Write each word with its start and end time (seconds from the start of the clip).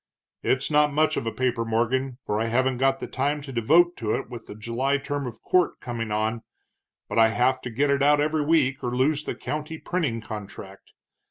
It's 0.41 0.71
not 0.71 0.91
much 0.91 1.15
of 1.15 1.27
a 1.27 1.31
paper, 1.31 1.63
Morgan, 1.63 2.17
for 2.23 2.41
I 2.41 2.45
haven't 2.45 2.77
got 2.79 2.99
the 2.99 3.05
time 3.05 3.39
to 3.43 3.51
devote 3.53 3.95
to 3.97 4.15
it 4.15 4.31
with 4.31 4.47
the 4.47 4.55
July 4.55 4.97
term 4.97 5.27
of 5.27 5.43
court 5.43 5.79
coming 5.79 6.09
on, 6.11 6.41
but 7.07 7.19
I 7.19 7.27
have 7.27 7.61
to 7.61 7.69
get 7.69 7.91
it 7.91 8.01
out 8.01 8.19
every 8.19 8.43
week 8.43 8.83
or 8.83 8.95
lose 8.97 9.23
the 9.25 9.35
county 9.35 9.77
printing 9.77 10.19
contract. 10.19 10.93